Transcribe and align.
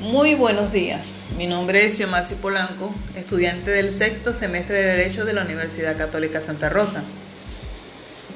Muy 0.00 0.34
buenos 0.34 0.72
días. 0.72 1.14
Mi 1.36 1.46
nombre 1.46 1.84
es 1.84 1.98
Yomasi 1.98 2.36
Polanco, 2.36 2.94
estudiante 3.14 3.70
del 3.70 3.92
sexto 3.92 4.32
semestre 4.32 4.78
de 4.78 4.96
Derecho 4.96 5.26
de 5.26 5.34
la 5.34 5.42
Universidad 5.42 5.94
Católica 5.94 6.40
Santa 6.40 6.70
Rosa. 6.70 7.02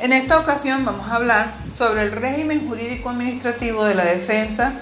En 0.03 0.13
esta 0.13 0.39
ocasión 0.39 0.85
vamos 0.85 1.09
a 1.09 1.15
hablar 1.15 1.55
sobre 1.75 2.03
el 2.03 2.13
régimen 2.13 2.69
jurídico 2.69 3.09
administrativo 3.09 3.87
de 3.87 3.95
la 3.95 4.05
defensa 4.05 4.75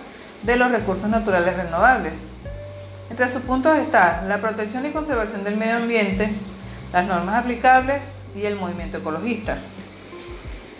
de 0.42 0.56
los 0.56 0.72
recursos 0.72 1.08
naturales 1.08 1.56
renovables. 1.56 2.14
Entre 3.10 3.28
sus 3.28 3.42
puntos 3.42 3.78
está 3.78 4.24
la 4.26 4.40
protección 4.40 4.84
y 4.84 4.90
conservación 4.90 5.44
del 5.44 5.56
medio 5.56 5.76
ambiente, 5.76 6.32
las 6.92 7.06
normas 7.06 7.36
aplicables 7.36 8.02
y 8.34 8.44
el 8.44 8.56
movimiento 8.56 8.98
ecologista. 8.98 9.58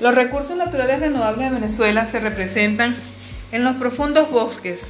Los 0.00 0.16
recursos 0.16 0.56
naturales 0.56 0.98
renovables 0.98 1.48
de 1.48 1.60
Venezuela 1.60 2.06
se 2.06 2.18
representan 2.18 2.96
en 3.52 3.62
los 3.62 3.76
profundos 3.76 4.32
bosques, 4.32 4.80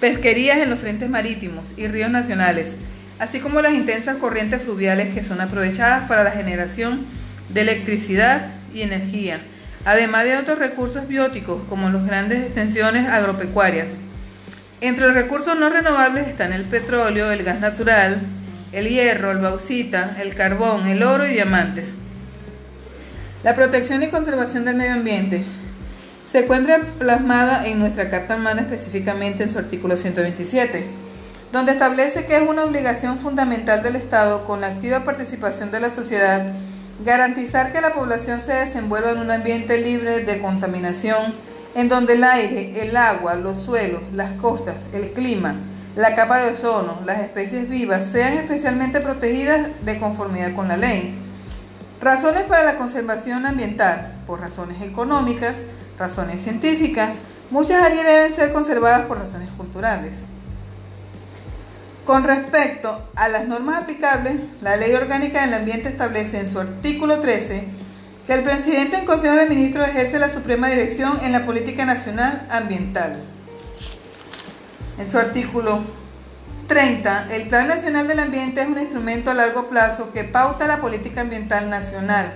pesquerías 0.00 0.58
en 0.58 0.70
los 0.70 0.78
frentes 0.78 1.08
marítimos 1.10 1.64
y 1.76 1.88
ríos 1.88 2.10
nacionales, 2.10 2.76
así 3.18 3.40
como 3.40 3.60
las 3.60 3.74
intensas 3.74 4.16
corrientes 4.16 4.62
fluviales 4.62 5.14
que 5.14 5.24
son 5.24 5.40
aprovechadas 5.40 6.08
para 6.08 6.24
la 6.24 6.30
generación 6.30 7.06
de 7.48 7.62
electricidad 7.62 8.52
y 8.72 8.82
energía, 8.82 9.40
además 9.84 10.24
de 10.24 10.36
otros 10.36 10.58
recursos 10.58 11.08
bióticos 11.08 11.62
como 11.68 11.90
las 11.90 12.06
grandes 12.06 12.44
extensiones 12.44 13.08
agropecuarias. 13.08 13.92
Entre 14.80 15.06
los 15.06 15.14
recursos 15.14 15.58
no 15.58 15.70
renovables 15.70 16.28
están 16.28 16.52
el 16.52 16.64
petróleo, 16.64 17.32
el 17.32 17.42
gas 17.42 17.58
natural, 17.58 18.20
el 18.70 18.88
hierro, 18.88 19.32
el 19.32 19.38
bauxita, 19.38 20.16
el 20.20 20.34
carbón, 20.34 20.86
el 20.86 21.02
oro 21.02 21.26
y 21.26 21.32
diamantes. 21.32 21.90
La 23.42 23.54
protección 23.54 24.02
y 24.02 24.08
conservación 24.08 24.64
del 24.64 24.76
medio 24.76 24.92
ambiente 24.92 25.42
se 26.30 26.40
encuentra 26.40 26.80
plasmada 26.98 27.66
en 27.66 27.78
nuestra 27.78 28.10
Carta 28.10 28.36
Humana 28.36 28.60
específicamente 28.60 29.44
en 29.44 29.52
su 29.52 29.58
artículo 29.58 29.96
127, 29.96 30.84
donde 31.52 31.72
establece 31.72 32.26
que 32.26 32.36
es 32.36 32.42
una 32.46 32.64
obligación 32.64 33.18
fundamental 33.18 33.82
del 33.82 33.96
Estado, 33.96 34.44
con 34.44 34.60
la 34.60 34.66
activa 34.66 35.04
participación 35.04 35.70
de 35.70 35.80
la 35.80 35.88
sociedad, 35.88 36.52
garantizar 37.02 37.72
que 37.72 37.80
la 37.80 37.94
población 37.94 38.42
se 38.42 38.52
desenvuelva 38.52 39.12
en 39.12 39.20
un 39.20 39.30
ambiente 39.30 39.78
libre 39.78 40.20
de 40.20 40.38
contaminación, 40.38 41.34
en 41.74 41.88
donde 41.88 42.12
el 42.12 42.24
aire, 42.24 42.82
el 42.82 42.94
agua, 42.98 43.34
los 43.34 43.62
suelos, 43.62 44.02
las 44.12 44.32
costas, 44.32 44.86
el 44.92 45.12
clima, 45.12 45.54
la 45.96 46.14
capa 46.14 46.42
de 46.42 46.52
ozono, 46.52 46.98
las 47.06 47.20
especies 47.20 47.70
vivas 47.70 48.06
sean 48.06 48.34
especialmente 48.34 49.00
protegidas 49.00 49.70
de 49.82 49.98
conformidad 49.98 50.54
con 50.54 50.68
la 50.68 50.76
ley. 50.76 51.18
Razones 52.02 52.42
para 52.42 52.64
la 52.64 52.76
conservación 52.76 53.46
ambiental, 53.46 54.12
por 54.26 54.40
razones 54.40 54.82
económicas, 54.82 55.64
razones 55.98 56.42
científicas, 56.42 57.20
muchas 57.50 57.82
áreas 57.82 58.06
deben 58.06 58.34
ser 58.34 58.52
conservadas 58.52 59.06
por 59.06 59.18
razones 59.18 59.50
culturales. 59.50 60.24
Con 62.04 62.24
respecto 62.24 63.06
a 63.16 63.28
las 63.28 63.46
normas 63.46 63.82
aplicables, 63.82 64.40
la 64.62 64.76
Ley 64.76 64.94
Orgánica 64.94 65.42
del 65.42 65.54
Ambiente 65.54 65.90
establece 65.90 66.40
en 66.40 66.50
su 66.50 66.58
artículo 66.58 67.20
13 67.20 67.68
que 68.26 68.34
el 68.34 68.42
presidente 68.42 68.96
en 68.96 69.04
Consejo 69.04 69.36
de 69.36 69.46
Ministros 69.46 69.88
ejerce 69.88 70.18
la 70.18 70.30
suprema 70.30 70.68
dirección 70.68 71.18
en 71.22 71.32
la 71.32 71.44
política 71.44 71.84
nacional 71.84 72.46
ambiental. 72.50 73.22
En 74.98 75.06
su 75.06 75.18
artículo 75.18 75.80
30, 76.66 77.28
el 77.34 77.48
Plan 77.48 77.68
Nacional 77.68 78.08
del 78.08 78.20
Ambiente 78.20 78.60
es 78.60 78.68
un 78.68 78.78
instrumento 78.78 79.30
a 79.30 79.34
largo 79.34 79.68
plazo 79.68 80.12
que 80.12 80.24
pauta 80.24 80.66
la 80.66 80.80
política 80.80 81.22
ambiental 81.22 81.70
nacional 81.70 82.32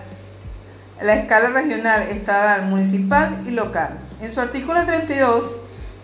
la 1.01 1.15
escala 1.15 1.49
regional, 1.51 2.03
estatal, 2.03 2.67
municipal 2.67 3.43
y 3.47 3.51
local. 3.51 3.99
En 4.21 4.33
su 4.33 4.41
artículo 4.41 4.85
32, 4.85 5.53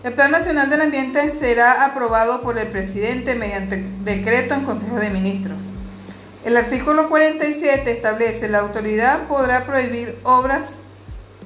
el 0.03 0.13
Plan 0.13 0.31
Nacional 0.31 0.69
del 0.69 0.81
Ambiente 0.81 1.31
será 1.31 1.85
aprobado 1.85 2.41
por 2.41 2.57
el 2.57 2.67
presidente 2.67 3.35
mediante 3.35 3.83
decreto 4.03 4.53
en 4.53 4.63
Consejo 4.63 4.95
de 4.95 5.09
Ministros. 5.09 5.59
El 6.45 6.55
artículo 6.55 7.09
47 7.09 7.91
establece 7.91 8.47
la 8.47 8.59
autoridad 8.59 9.27
podrá 9.27 9.65
prohibir 9.65 10.17
obras 10.23 10.75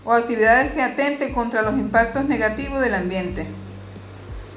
o 0.06 0.14
actividades 0.14 0.72
que 0.72 0.82
atenten 0.82 1.34
contra 1.34 1.64
los 1.64 1.74
impactos 1.74 2.26
negativos 2.26 2.80
del 2.80 2.94
ambiente. 2.94 3.48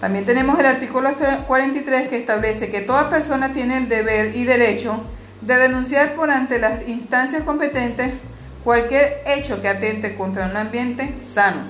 También 0.00 0.26
tenemos 0.26 0.58
el 0.58 0.66
artículo 0.66 1.10
43 1.46 2.08
que 2.08 2.16
establece 2.16 2.70
que 2.70 2.82
toda 2.82 3.08
persona 3.08 3.54
tiene 3.54 3.78
el 3.78 3.88
deber 3.88 4.36
y 4.36 4.44
derecho 4.44 5.02
de 5.40 5.56
denunciar 5.56 6.14
por 6.14 6.30
ante 6.30 6.58
las 6.58 6.86
instancias 6.86 7.42
competentes 7.44 8.12
cualquier 8.66 9.22
hecho 9.26 9.62
que 9.62 9.68
atente 9.68 10.16
contra 10.16 10.46
un 10.46 10.56
ambiente 10.56 11.14
sano. 11.22 11.60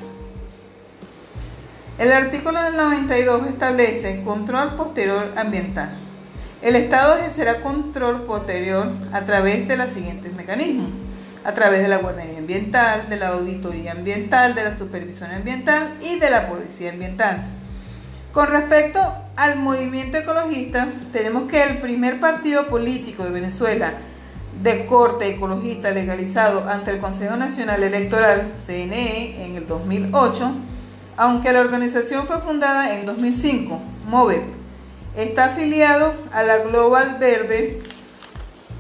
El 1.99 2.11
artículo 2.11 2.71
92 2.71 3.49
establece 3.49 4.23
control 4.23 4.77
posterior 4.77 5.31
ambiental. 5.37 5.91
El 6.63 6.75
Estado 6.75 7.19
ejercerá 7.19 7.61
control 7.61 8.23
posterior 8.23 8.89
a 9.13 9.27
través 9.27 9.69
de 9.69 9.77
los 9.77 9.91
siguientes 9.91 10.33
mecanismos. 10.33 10.89
A 11.45 11.53
través 11.53 11.83
de 11.83 11.89
la 11.89 11.99
guardería 11.99 12.39
ambiental, 12.39 13.11
de 13.11 13.17
la 13.19 13.29
auditoría 13.29 13.93
ambiental, 13.93 14.55
de 14.55 14.65
la 14.65 14.79
supervisión 14.79 15.31
ambiental 15.31 15.99
y 16.01 16.19
de 16.19 16.31
la 16.31 16.49
policía 16.49 16.93
ambiental. 16.93 17.45
Con 18.33 18.47
respecto 18.47 19.01
al 19.37 19.57
movimiento 19.57 20.17
ecologista, 20.17 20.89
tenemos 21.13 21.47
que 21.47 21.63
el 21.63 21.77
primer 21.77 22.21
partido 22.21 22.69
político 22.69 23.23
de 23.23 23.31
Venezuela 23.33 23.93
de 24.63 24.87
corte 24.87 25.29
ecologista 25.29 25.91
legalizado 25.91 26.69
ante 26.69 26.91
el 26.91 26.99
Consejo 26.99 27.37
Nacional 27.37 27.83
Electoral, 27.83 28.53
CNE, 28.65 29.45
en 29.45 29.57
el 29.57 29.67
2008, 29.67 30.51
aunque 31.17 31.53
la 31.53 31.61
organización 31.61 32.27
fue 32.27 32.41
fundada 32.41 32.95
en 32.95 33.07
2005, 33.07 33.81
MOVEP, 34.09 34.43
está 35.17 35.47
afiliado 35.47 36.15
a 36.33 36.43
la 36.43 36.59
Global 36.59 37.17
Verde, 37.19 37.81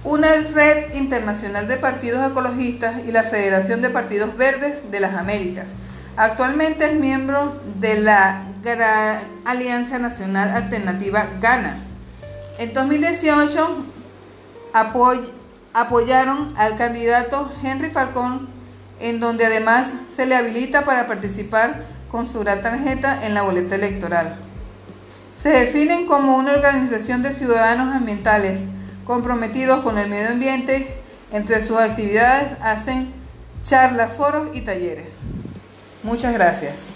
una 0.04 0.34
red 0.54 0.94
internacional 0.94 1.66
de 1.66 1.76
partidos 1.76 2.30
ecologistas 2.30 3.04
y 3.06 3.12
la 3.12 3.24
Federación 3.24 3.82
de 3.82 3.90
Partidos 3.90 4.36
Verdes 4.36 4.90
de 4.90 5.00
las 5.00 5.14
Américas. 5.14 5.68
Actualmente 6.16 6.86
es 6.86 6.94
miembro 6.94 7.60
de 7.80 8.00
la 8.00 8.44
Gran 8.62 9.18
Alianza 9.44 9.98
Nacional 9.98 10.50
Alternativa 10.50 11.26
GANA. 11.40 11.82
En 12.58 12.72
2018 12.72 13.84
apoya 14.72 15.22
apoyaron 15.76 16.54
al 16.56 16.74
candidato 16.74 17.52
Henry 17.62 17.90
Falcón, 17.90 18.48
en 18.98 19.20
donde 19.20 19.44
además 19.44 19.92
se 20.08 20.24
le 20.24 20.34
habilita 20.34 20.86
para 20.86 21.06
participar 21.06 21.84
con 22.10 22.26
su 22.26 22.40
gran 22.40 22.62
tarjeta 22.62 23.26
en 23.26 23.34
la 23.34 23.42
boleta 23.42 23.74
electoral. 23.74 24.36
Se 25.36 25.50
definen 25.50 26.06
como 26.06 26.38
una 26.38 26.54
organización 26.54 27.22
de 27.22 27.34
ciudadanos 27.34 27.94
ambientales 27.94 28.64
comprometidos 29.04 29.80
con 29.80 29.98
el 29.98 30.08
medio 30.08 30.30
ambiente. 30.30 30.98
Entre 31.30 31.60
sus 31.60 31.76
actividades 31.76 32.56
hacen 32.62 33.12
charlas, 33.62 34.14
foros 34.16 34.48
y 34.54 34.62
talleres. 34.62 35.08
Muchas 36.02 36.32
gracias. 36.32 36.86